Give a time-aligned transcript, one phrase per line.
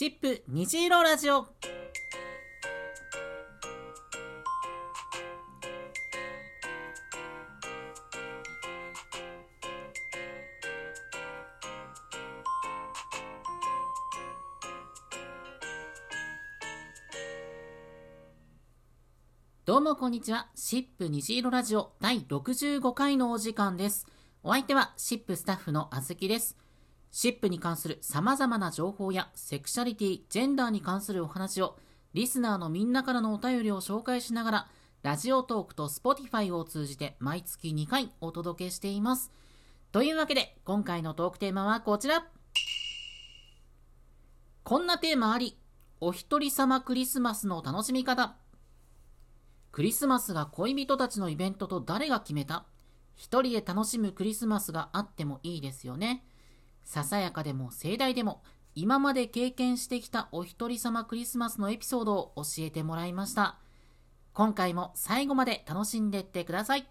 [0.00, 1.46] シップ虹色ラジオ
[19.66, 20.48] どうもこんにちは。
[20.54, 24.06] シップ虹色ラジオ第65回のお時間です。
[24.42, 26.56] お相手はシップスタッフのあずきです。
[27.10, 31.76] シップに関する様々な情報やセクシャリティ、ジェンダーに関するお話を
[32.14, 34.68] リスナーのみんなからのお便りを紹介しながら
[35.02, 39.32] ラジオトークと Spotify を通じて毎月2回お届けしています。
[39.92, 42.26] というわけで今回のトークテーマはこちら。
[44.62, 45.58] こんなテーマあり、
[46.00, 48.36] お一人様クリスマスの楽しみ方。
[49.72, 52.66] クリスマスが恋人たちのイベントと誰が決めた
[53.16, 56.24] 一人で楽しむクリスマスがあってもいいですよね。
[56.90, 58.42] ささやかでも盛大でも、
[58.74, 63.60] 今まで経験してきたお一人様クリスマスのエピソードを教えてもらいました。
[64.32, 66.88] 今回も最後まで楽しんでってください。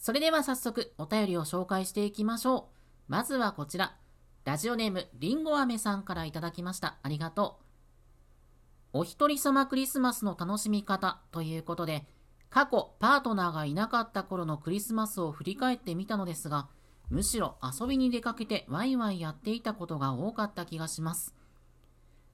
[0.00, 3.12] それでは早速お便りを紹介していきましょう。
[3.12, 3.94] まずはこちら。
[4.44, 6.96] ラジオネームりんご飴さんからいただきました。
[7.04, 7.60] ありがと
[8.92, 8.98] う。
[8.98, 12.04] お一人様クリスマスの楽しみ方ということで、
[12.52, 16.68] 過去パートナーがいなかった頃のクリスマスを振り返ってみたのですが、
[17.08, 21.34] むしろ遊びに出かけてワイワイやっていたことが多かった気がします。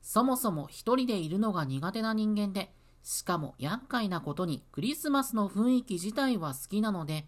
[0.03, 2.73] そもそも一人でいるのが苦手な人間で、
[3.05, 7.25] しかも厄介なことにクリスマスの雰囲気自体は好きなので、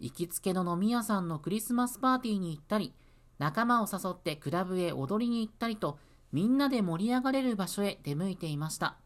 [0.00, 2.92] 行きつけの飲み屋さんのクリスマスパーティーに行ったり、
[3.38, 5.96] 仲間を誘ってクラブへ踊りに行ったりと、
[6.32, 8.96] みんなで盛り上がれる場所へ出向いていました。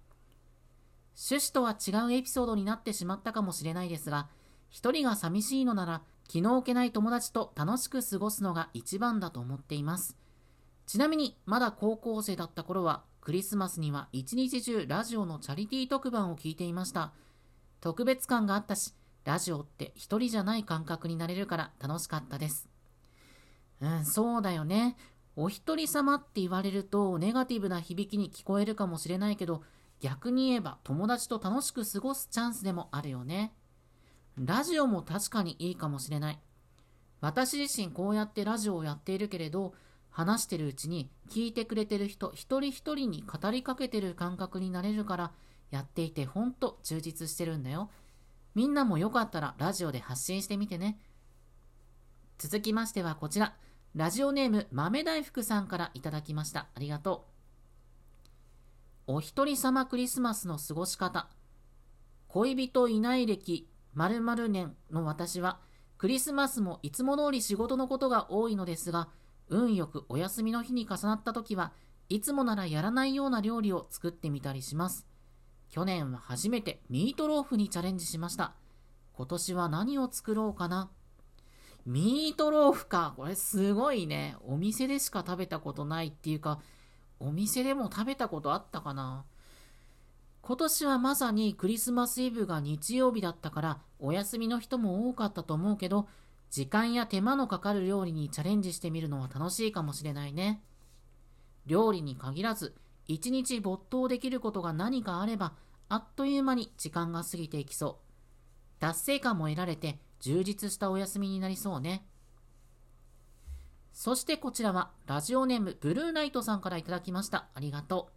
[1.19, 4.29] 趣旨とは違うエピソードになってしまったかもしれないですが、
[4.69, 10.17] 一人が寂しいのなら、気の置けない友達と楽しく過ごすのが一番だと思っています。
[10.87, 17.13] ちなみに、まだ高校生だった頃は、クリスマスには一日中ラジオのチャリティー特番を聞いていました。
[17.81, 18.95] 特別感があったし、
[19.25, 22.69] ラジオって一人じゃない感覚になれるから楽しかったです。
[23.81, 24.97] うん、そうだよね。
[25.35, 29.63] お一人様って言われるとネガティブな響きに聞こえるかもしれないけど、
[30.01, 33.55] 逆に言えば友達と楽しく過ごすチャンスでもあるよね。
[34.37, 36.41] ラジオも確かにいいかもしれない。
[37.21, 39.75] 私自身こうやってラジオをやっているけれど、
[40.11, 45.33] 話してるうちに聞いてくれてる人一人一人に語りかけてる感覚になれるから、
[45.71, 47.91] やっていてほんと充実してるんだよ。
[48.55, 50.99] みんなもよかったらラジオで発信してみてね。
[52.39, 53.57] 続きましてはこちら。
[53.95, 56.67] ラジオネーム豆大福さんからいただきました。
[56.75, 57.36] ありがとう。
[59.09, 61.29] お一人様クリスマスの過ごし方。
[62.27, 65.61] 恋人いない歴〇〇年の私は、
[65.97, 69.09] クリスマスもいつも通り仕事のことが多いのですが、
[69.49, 71.73] 運よくお休みの日に重なった時は
[72.09, 75.07] いつもならやらないような料理を作ってみたりします。
[75.69, 78.55] 去年は初めてミートローフにチャレンジしました。
[79.13, 80.91] 今年は何を作ろうかな。
[81.87, 83.15] ミートローフか。
[83.17, 84.37] これすごいね。
[84.45, 86.59] お店でしか食べたことないっていうか、
[87.19, 89.25] お店でも食べたことあったかな？
[90.43, 96.09] 今年はまさにクリスマスイブが日曜日だったから、お休みの人も多かったと思うけど、
[96.51, 100.63] 時間や手間のかかる料理にチャレンジしてみるのは楽しいかもしれないね。
[101.67, 102.77] 料理に限らず、
[103.09, 105.55] 一日没頭できることが何かあれば、
[105.89, 107.99] あっという間に時間が過ぎていきそ
[108.79, 108.81] う。
[108.81, 112.07] 達成感も得られて、充実したお休みになりそうね。
[113.97, 117.47] そしてこちらは、ラジオネームブルーナイトさんからいただきました。
[117.55, 118.13] ありがとう。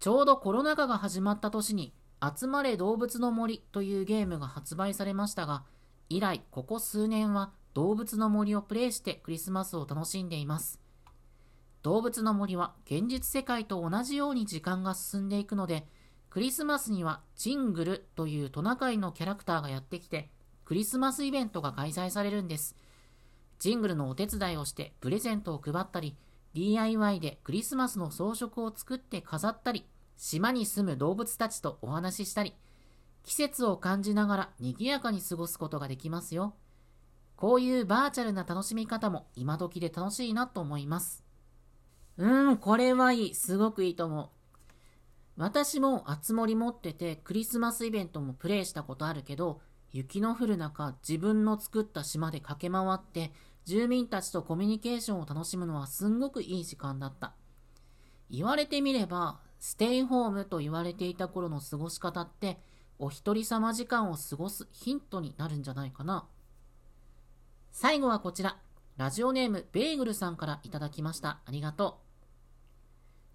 [0.00, 5.64] ちょうどコロナ禍が始まった年に、集まれ動物の森というゲームが発売されましたが、
[6.08, 10.80] 以来ここ数年は動物の森をプレイしてクリスマスを楽しんでいます。
[11.82, 15.86] 動物の森は現実世界と同じように時間が進んでいくので、
[16.30, 20.30] クリスマスにはジングルというトナカイのキャラクターがやってきて、
[20.64, 22.76] クリスマスイベントが開催されるんです。
[23.58, 26.16] ジングルのお手伝いをしてプレゼントを配ったり、
[26.54, 29.86] DIY でクリスマスの装飾を作って飾ったり、
[30.16, 32.54] 島に住む動物たちとお話ししたり、
[33.24, 36.54] 季節を感じながら賑やかに過ごすことができますよ。
[37.36, 41.24] こういうバーチャルな楽しみ方も今時で楽しいなと思います。
[42.16, 43.34] うーん、これはいい。
[43.34, 44.28] すごくいいと思う。
[45.36, 49.60] 私もあつ森持っててクリスマスイベントもプレイしたことあるけど、
[49.96, 53.32] 雪の降る中自分の作った島で駆け回って
[53.64, 57.32] 住民たちとコミュニケーションを楽しむのはすんごくいい時間だった。
[58.30, 62.60] 言われてみれば、ステイホームと言われていた頃の過ごし方って、
[62.98, 66.26] お一人様時間を過ごすヒントになるんじゃないかな。
[67.72, 68.58] 最後はこちら。
[68.98, 71.40] ラジオネームベーグルさんからいただきました。
[71.46, 72.00] ありがと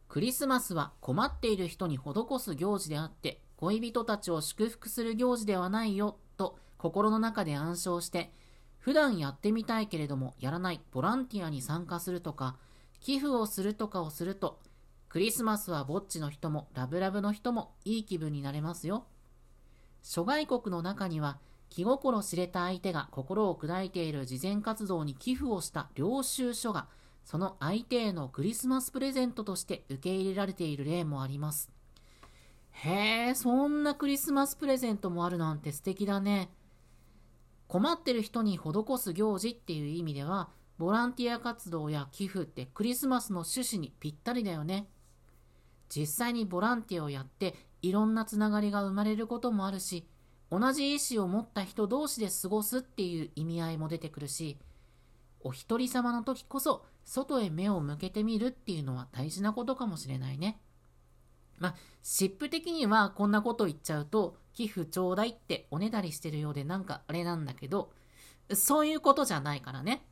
[0.07, 0.09] う。
[0.09, 8.33] クリスマスは困っている人に施す行事であって、恋人たちを祝福する行事ではないよ、と心の中で暗唱して、
[8.79, 12.57] 普段やってみたいけれどもやらないボランティアに参加するとか、
[12.99, 14.59] 寄付をするとかをすると、
[15.09, 19.05] クリスマスはぼっちの人もラブラブの人もいい気分になれますよ。
[20.01, 21.37] 諸外国の中には
[21.69, 26.87] 気心知れた相手が心を砕いている慈善活動に寄付をした領収書が
[27.25, 31.69] その相手へのクリスマスプレゼントとして受け入れられている例もあります。
[32.71, 36.49] へえ、そんなクリスマスプレゼントもあるなんて素敵だね。
[37.67, 44.89] 困ってる人に施す行事っていう意味では、ボランティア活動や寄付ってクリスマスの趣旨にぴったりだよね。
[45.89, 50.07] 実際にボランティアをやっていろんなつながりが生まれることもあるし、
[50.49, 54.57] 同じ意思を持った人同士で過ごすっていう意味合いも出てくるし、
[55.41, 60.59] お一人様の時こそ外へ目を向けてみるっていうのは大事なことかもしれないね。
[61.61, 67.91] まあ、湿布的にはこんなこと言っちゃうと、寄付ちょうだいっておねだりしてるようでなんかあれなんだけど、
[68.51, 70.03] そういうことじゃないからね。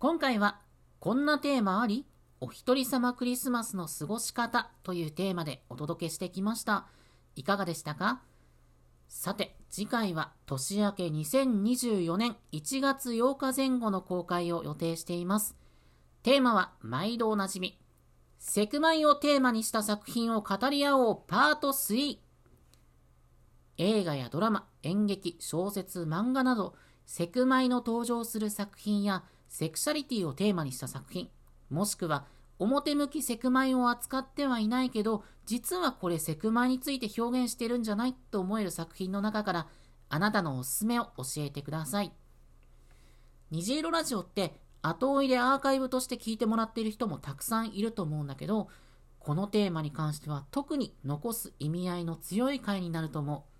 [0.00, 0.60] 今回は、
[0.98, 2.06] こんなテーマあり
[2.40, 6.86] お一人様クリスマスの過ごし方というテーマでお届けしてきました。
[7.36, 8.20] いかがでしたか？
[9.08, 15.56] さて、次回は年明け2024年1月8日前後の公開を予定しています。
[16.22, 17.78] テーマは毎度おなじみ。
[18.38, 22.18] セクマイをテーマにした作品を語り合おうパート3。
[23.78, 26.74] 映画やドラマ、演劇、小説、漫画など、
[27.04, 31.28] セクマイの登場する作品やセクシャリティをテーマにした作品、
[31.70, 32.24] もしくは
[32.58, 39.68] 表向きセクマイを扱ってはいないけど、実はこれセクマイについて表現してるんじゃないと思える作品の中から、
[40.08, 42.12] あなたのおすすめを教えてください。
[43.50, 48.68] 虹色ラジオって後追いでアーカイブとして聞いてもらっている人もたくさんいると思うんだけど、
[49.18, 53.52] このテーマに関しては特に残す意味合いの強い回になると思う。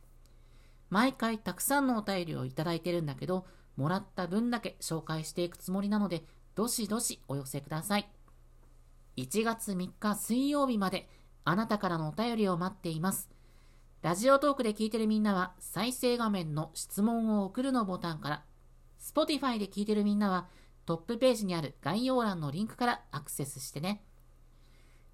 [0.89, 3.47] 毎回たくさんのお便りをいただいてるんだけど、
[3.77, 8.09] もらった分だけ紹介していくつもりなので、どしどしお寄せください。
[9.17, 11.09] 1月3日水曜日まで
[11.45, 13.31] あなたからのお便りを待っています。
[14.03, 18.45] ラジオトークで聞いてるみんなは再生画面の質問を送るのボタンから、
[19.01, 20.49] Spotify で聞いてるみんなは
[20.85, 24.05] トップページにある概要欄のリンクからアクセスしてね。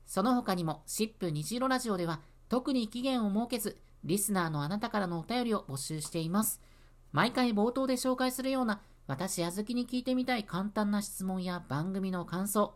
[0.05, 6.61] その他にも、シップ虹色ラジオでは特に期限を設けず、リスナーのあなたからのお便りを募集しています。
[7.13, 12.75] 毎回冒頭で紹介するような私あずきに聞いてみたい簡単な質問や番組の感想、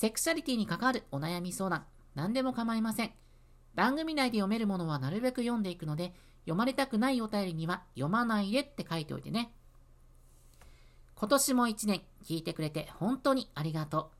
[0.00, 1.84] セクシャリティに関わるお悩み相談、
[2.14, 3.10] 何でも構いません。
[3.74, 9.52] 番組内で読めるものはなるべく読んでいくので、読まれたくないお便りには読まないでって書いておいてね。
[11.16, 14.12] 今年も一年聞いてくれて本当にありがと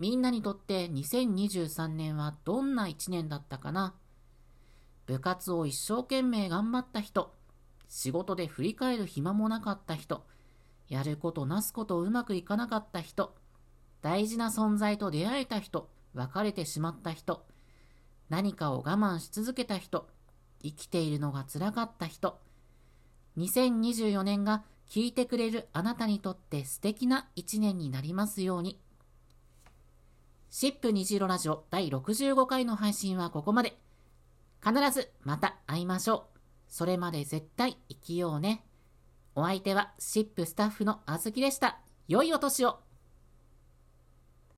[0.00, 0.02] う。
[0.02, 3.94] みんなにとって2023年はどんな一年だったかな
[5.06, 7.32] 部活を一生懸命頑張った人、
[7.88, 10.26] 仕事で振り返る暇もなかった人、
[10.88, 13.36] やることなすことうまくいかなかった人、
[14.02, 17.46] 大事な存在と出会えた人、別れてしまった人、
[18.28, 20.08] 何かを我慢し続けた人、
[20.62, 22.38] 生きているのが辛かった人、
[23.38, 28.80] 2024年が聞いてくれるあなたにとって素敵な一年になりますように。
[30.50, 33.78] シップ虹色ラジオ第65回の配信はここまで。
[34.64, 36.38] 必ずまた会いましょう。
[36.68, 38.64] それまで絶対生きようね。
[39.34, 41.78] お相手はシップスタッフのあずきでした。
[42.08, 42.80] 良いお年を